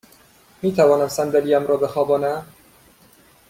[0.61, 2.45] می توانم صندلی ام را بخوابانم؟